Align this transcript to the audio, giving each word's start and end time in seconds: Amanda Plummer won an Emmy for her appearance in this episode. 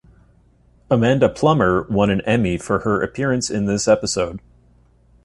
Amanda 0.89 1.29
Plummer 1.29 1.83
won 1.83 2.09
an 2.09 2.21
Emmy 2.21 2.57
for 2.57 2.79
her 2.79 3.03
appearance 3.03 3.51
in 3.51 3.67
this 3.67 3.87
episode. 3.87 4.41